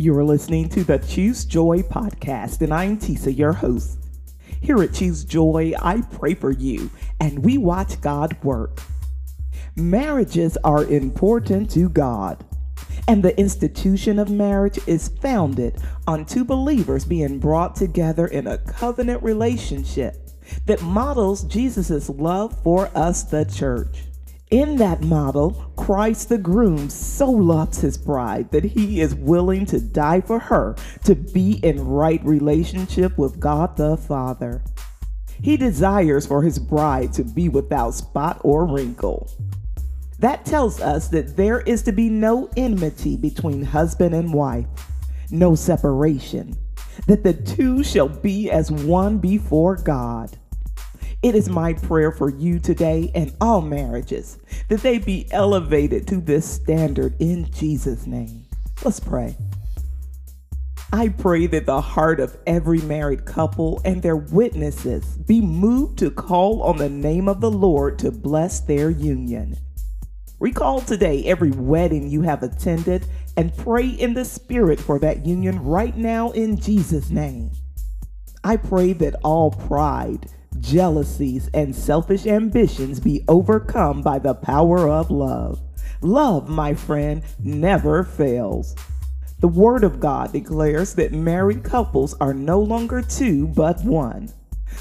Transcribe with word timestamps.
You're 0.00 0.22
listening 0.22 0.68
to 0.68 0.84
the 0.84 0.98
Choose 0.98 1.44
Joy 1.44 1.78
podcast, 1.78 2.60
and 2.60 2.72
I'm 2.72 3.00
Tisa, 3.00 3.36
your 3.36 3.52
host. 3.52 3.98
Here 4.60 4.80
at 4.80 4.94
Choose 4.94 5.24
Joy, 5.24 5.72
I 5.82 6.02
pray 6.02 6.34
for 6.34 6.52
you, 6.52 6.88
and 7.18 7.44
we 7.44 7.58
watch 7.58 8.00
God 8.00 8.36
work. 8.44 8.80
Marriages 9.74 10.56
are 10.62 10.84
important 10.84 11.68
to 11.72 11.88
God, 11.88 12.44
and 13.08 13.24
the 13.24 13.36
institution 13.40 14.20
of 14.20 14.30
marriage 14.30 14.78
is 14.86 15.08
founded 15.08 15.82
on 16.06 16.24
two 16.24 16.44
believers 16.44 17.04
being 17.04 17.40
brought 17.40 17.74
together 17.74 18.28
in 18.28 18.46
a 18.46 18.58
covenant 18.58 19.20
relationship 19.24 20.30
that 20.66 20.80
models 20.80 21.42
Jesus' 21.42 22.08
love 22.08 22.56
for 22.62 22.88
us, 22.94 23.24
the 23.24 23.44
church. 23.44 24.04
In 24.50 24.76
that 24.76 25.02
model, 25.02 25.50
Christ 25.76 26.30
the 26.30 26.38
groom 26.38 26.88
so 26.88 27.30
loves 27.30 27.82
his 27.82 27.98
bride 27.98 28.50
that 28.50 28.64
he 28.64 29.02
is 29.02 29.14
willing 29.14 29.66
to 29.66 29.78
die 29.78 30.22
for 30.22 30.38
her 30.38 30.74
to 31.04 31.14
be 31.14 31.60
in 31.62 31.86
right 31.86 32.24
relationship 32.24 33.18
with 33.18 33.38
God 33.38 33.76
the 33.76 33.98
Father. 33.98 34.62
He 35.42 35.58
desires 35.58 36.26
for 36.26 36.42
his 36.42 36.58
bride 36.58 37.12
to 37.12 37.24
be 37.24 37.50
without 37.50 37.92
spot 37.92 38.40
or 38.42 38.64
wrinkle. 38.64 39.30
That 40.18 40.46
tells 40.46 40.80
us 40.80 41.08
that 41.08 41.36
there 41.36 41.60
is 41.60 41.82
to 41.82 41.92
be 41.92 42.08
no 42.08 42.48
enmity 42.56 43.18
between 43.18 43.62
husband 43.62 44.14
and 44.14 44.32
wife, 44.32 44.66
no 45.30 45.54
separation, 45.56 46.56
that 47.06 47.22
the 47.22 47.34
two 47.34 47.84
shall 47.84 48.08
be 48.08 48.50
as 48.50 48.70
one 48.72 49.18
before 49.18 49.76
God. 49.76 50.38
It 51.20 51.34
is 51.34 51.48
my 51.48 51.72
prayer 51.72 52.12
for 52.12 52.30
you 52.30 52.60
today 52.60 53.10
and 53.12 53.34
all 53.40 53.60
marriages 53.60 54.38
that 54.68 54.82
they 54.82 54.98
be 54.98 55.26
elevated 55.32 56.06
to 56.08 56.20
this 56.20 56.48
standard 56.48 57.16
in 57.18 57.50
Jesus' 57.50 58.06
name. 58.06 58.44
Let's 58.84 59.00
pray. 59.00 59.36
I 60.92 61.08
pray 61.08 61.48
that 61.48 61.66
the 61.66 61.80
heart 61.80 62.20
of 62.20 62.36
every 62.46 62.80
married 62.82 63.24
couple 63.26 63.80
and 63.84 64.00
their 64.00 64.16
witnesses 64.16 65.04
be 65.16 65.40
moved 65.40 65.98
to 65.98 66.12
call 66.12 66.62
on 66.62 66.76
the 66.76 66.88
name 66.88 67.28
of 67.28 67.40
the 67.40 67.50
Lord 67.50 67.98
to 67.98 68.12
bless 68.12 68.60
their 68.60 68.88
union. 68.88 69.58
Recall 70.38 70.80
today 70.80 71.24
every 71.24 71.50
wedding 71.50 72.08
you 72.08 72.22
have 72.22 72.44
attended 72.44 73.04
and 73.36 73.56
pray 73.56 73.88
in 73.88 74.14
the 74.14 74.24
Spirit 74.24 74.78
for 74.78 75.00
that 75.00 75.26
union 75.26 75.64
right 75.64 75.96
now 75.96 76.30
in 76.30 76.60
Jesus' 76.60 77.10
name. 77.10 77.50
I 78.44 78.56
pray 78.56 78.92
that 78.94 79.16
all 79.24 79.50
pride, 79.50 80.30
jealousies, 80.60 81.48
and 81.54 81.74
selfish 81.74 82.26
ambitions 82.26 83.00
be 83.00 83.24
overcome 83.28 84.02
by 84.02 84.18
the 84.18 84.34
power 84.34 84.88
of 84.88 85.10
love. 85.10 85.60
Love, 86.00 86.48
my 86.48 86.74
friend, 86.74 87.22
never 87.42 88.04
fails. 88.04 88.74
The 89.40 89.48
Word 89.48 89.84
of 89.84 90.00
God 90.00 90.32
declares 90.32 90.94
that 90.94 91.12
married 91.12 91.62
couples 91.62 92.14
are 92.20 92.34
no 92.34 92.60
longer 92.60 93.02
two, 93.02 93.46
but 93.48 93.82
one. 93.84 94.32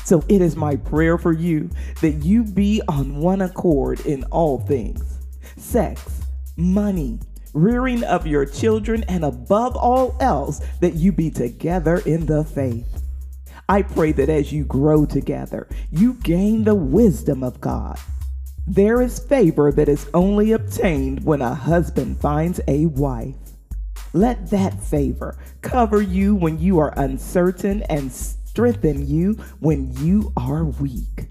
So 0.03 0.23
it 0.27 0.41
is 0.41 0.55
my 0.55 0.75
prayer 0.75 1.17
for 1.17 1.31
you 1.33 1.69
that 2.01 2.23
you 2.23 2.43
be 2.43 2.81
on 2.87 3.17
one 3.17 3.41
accord 3.41 3.99
in 4.05 4.23
all 4.25 4.59
things 4.59 5.19
sex, 5.57 6.21
money, 6.55 7.19
rearing 7.53 8.03
of 8.03 8.27
your 8.27 8.45
children, 8.45 9.03
and 9.07 9.25
above 9.25 9.75
all 9.75 10.15
else, 10.19 10.61
that 10.81 10.93
you 10.93 11.11
be 11.11 11.29
together 11.31 11.97
in 12.05 12.25
the 12.25 12.43
faith. 12.43 12.96
I 13.69 13.81
pray 13.81 14.13
that 14.13 14.29
as 14.29 14.53
you 14.53 14.63
grow 14.63 15.05
together, 15.05 15.67
you 15.91 16.13
gain 16.13 16.63
the 16.63 16.75
wisdom 16.75 17.43
of 17.43 17.59
God. 17.59 17.99
There 18.65 19.01
is 19.01 19.19
favor 19.19 19.71
that 19.73 19.89
is 19.89 20.09
only 20.13 20.53
obtained 20.53 21.25
when 21.25 21.41
a 21.41 21.53
husband 21.53 22.19
finds 22.19 22.61
a 22.67 22.85
wife. 22.85 23.35
Let 24.13 24.49
that 24.51 24.81
favor 24.81 25.37
cover 25.61 26.01
you 26.01 26.33
when 26.33 26.59
you 26.59 26.79
are 26.79 26.93
uncertain 26.97 27.83
and 27.83 28.11
strengthen 28.11 29.05
you 29.05 29.33
when 29.59 29.93
you 29.97 30.31
are 30.37 30.63
weak. 30.63 31.27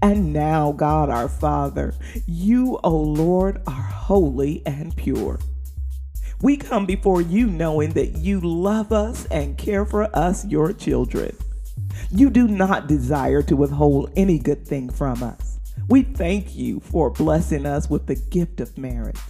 And 0.00 0.32
now, 0.32 0.72
God 0.72 1.10
our 1.10 1.28
Father, 1.28 1.94
you, 2.26 2.78
O 2.84 2.96
Lord, 2.96 3.60
are 3.66 3.72
holy 3.72 4.62
and 4.64 4.96
pure. 4.96 5.38
We 6.42 6.58
come 6.58 6.84
before 6.84 7.22
you 7.22 7.46
knowing 7.46 7.92
that 7.92 8.18
you 8.18 8.40
love 8.40 8.92
us 8.92 9.24
and 9.26 9.56
care 9.56 9.86
for 9.86 10.14
us, 10.14 10.44
your 10.44 10.74
children. 10.74 11.34
You 12.10 12.28
do 12.28 12.46
not 12.46 12.88
desire 12.88 13.40
to 13.42 13.56
withhold 13.56 14.12
any 14.16 14.38
good 14.38 14.66
thing 14.66 14.90
from 14.90 15.22
us. 15.22 15.58
We 15.88 16.02
thank 16.02 16.54
you 16.54 16.80
for 16.80 17.08
blessing 17.08 17.64
us 17.64 17.88
with 17.88 18.06
the 18.06 18.16
gift 18.16 18.60
of 18.60 18.76
marriage. 18.76 19.20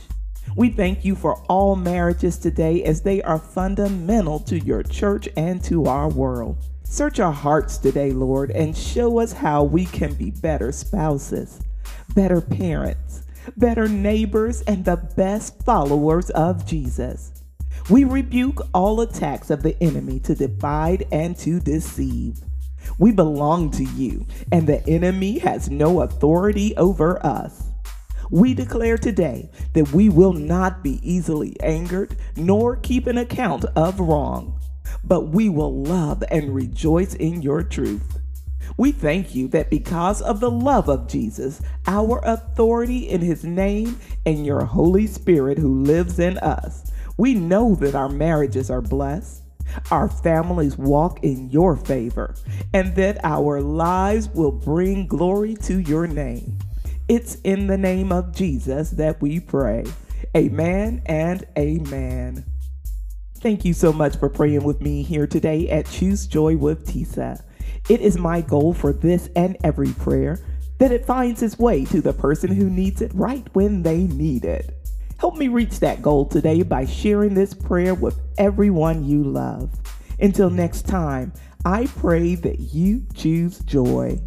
We 0.56 0.70
thank 0.70 1.04
you 1.04 1.14
for 1.14 1.36
all 1.48 1.76
marriages 1.76 2.38
today 2.38 2.82
as 2.82 3.02
they 3.02 3.22
are 3.22 3.38
fundamental 3.38 4.40
to 4.40 4.58
your 4.58 4.82
church 4.82 5.28
and 5.36 5.62
to 5.64 5.86
our 5.86 6.08
world. 6.08 6.56
Search 6.82 7.20
our 7.20 7.32
hearts 7.32 7.78
today, 7.78 8.10
Lord, 8.10 8.50
and 8.50 8.76
show 8.76 9.20
us 9.20 9.32
how 9.32 9.62
we 9.62 9.84
can 9.86 10.14
be 10.14 10.30
better 10.30 10.72
spouses, 10.72 11.60
better 12.14 12.40
parents, 12.40 13.22
better 13.56 13.88
neighbors, 13.88 14.62
and 14.62 14.84
the 14.84 14.96
best 14.96 15.62
followers 15.64 16.30
of 16.30 16.66
Jesus. 16.66 17.32
We 17.88 18.04
rebuke 18.04 18.66
all 18.74 19.00
attacks 19.00 19.50
of 19.50 19.62
the 19.62 19.80
enemy 19.82 20.18
to 20.20 20.34
divide 20.34 21.06
and 21.12 21.36
to 21.38 21.60
deceive. 21.60 22.40
We 22.98 23.12
belong 23.12 23.70
to 23.72 23.84
you, 23.84 24.26
and 24.50 24.66
the 24.66 24.86
enemy 24.88 25.38
has 25.38 25.70
no 25.70 26.00
authority 26.00 26.76
over 26.76 27.24
us. 27.24 27.64
We 28.30 28.54
declare 28.54 28.98
today 28.98 29.50
that 29.74 29.92
we 29.92 30.08
will 30.08 30.32
not 30.32 30.82
be 30.82 30.98
easily 31.02 31.56
angered 31.60 32.16
nor 32.36 32.76
keep 32.76 33.06
an 33.06 33.18
account 33.18 33.64
of 33.76 34.00
wrong, 34.00 34.58
but 35.04 35.28
we 35.28 35.48
will 35.48 35.82
love 35.82 36.24
and 36.30 36.54
rejoice 36.54 37.14
in 37.14 37.42
your 37.42 37.62
truth. 37.62 38.18
We 38.77 38.93
thank 38.93 39.34
you 39.34 39.49
that 39.49 39.71
because 39.71 40.21
of 40.22 40.41
the 40.41 40.50
love 40.50 40.88
of 40.88 41.09
Jesus, 41.09 41.62
our 41.87 42.21
authority 42.25 43.09
in 43.09 43.21
his 43.21 43.44
name, 43.44 43.99
and 44.25 44.44
your 44.44 44.65
Holy 44.65 45.06
Spirit 45.06 45.59
who 45.59 45.82
lives 45.82 46.19
in 46.19 46.38
us, 46.38 46.93
we 47.16 47.34
know 47.34 47.75
that 47.77 47.94
our 47.94 48.09
marriages 48.09 48.71
are 48.71 48.82
blessed, 48.82 49.43
our 49.91 50.09
families 50.09 50.77
walk 50.77 51.22
in 51.22 51.49
your 51.50 51.77
favor, 51.77 52.34
and 52.75 52.94
that 52.97 53.25
our 53.25 53.60
lives 53.60 54.28
will 54.28 54.53
bring 54.53 55.06
glory 55.06 55.54
to 55.54 55.78
your 55.81 56.06
name. 56.06 56.59
It's 57.09 57.37
in 57.37 57.66
the 57.66 57.78
name 57.78 58.12
of 58.12 58.34
Jesus 58.34 58.91
that 58.93 59.21
we 59.22 59.41
pray. 59.41 59.84
Amen 60.37 61.03
and 61.06 61.47
amen. 61.56 62.44
Thank 63.38 63.65
you 63.65 63.75
so 63.75 63.93
much 63.93 64.16
for 64.16 64.28
praying 64.28 64.65
with 64.65 64.81
me 64.81 65.03
here 65.03 65.27
today 65.27 65.69
at 65.71 65.87
Choose 65.87 66.27
Joy 66.27 66.56
with 66.56 66.87
Tisa. 66.87 67.43
It 67.88 68.00
is 68.00 68.19
my 68.19 68.41
goal 68.41 68.75
for 68.75 68.93
this 68.93 69.28
and 69.37 69.56
every 69.62 69.93
prayer 69.93 70.41
that 70.78 70.93
it 70.93 71.06
finds 71.06 71.43
its 71.43 71.59
way 71.59 71.84
to 71.87 72.00
the 72.00 72.12
person 72.12 72.50
who 72.50 72.69
needs 72.69 73.00
it 73.00 73.12
right 73.15 73.47
when 73.54 73.82
they 73.82 74.00
need 74.00 74.44
it. 74.44 74.75
Help 75.19 75.37
me 75.37 75.49
reach 75.49 75.81
that 75.81 76.03
goal 76.03 76.27
today 76.27 76.62
by 76.62 76.84
sharing 76.84 77.34
this 77.34 77.54
prayer 77.54 77.94
with 77.94 78.21
everyone 78.37 79.04
you 79.04 79.25
love. 79.25 79.71
Until 80.21 80.50
next 80.50 80.87
time, 80.87 81.32
I 81.65 81.87
pray 81.87 82.34
that 82.37 82.60
you 82.60 83.06
choose 83.15 83.60
joy. 83.60 84.21